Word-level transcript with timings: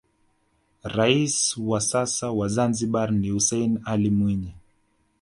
raisi 0.83 1.61
wa 1.61 1.81
sasa 1.81 2.31
wa 2.31 2.47
zanzibar 2.47 3.11
ni 3.11 3.29
hussein 3.29 3.79
alli 3.85 4.09
mwinyi 4.09 4.53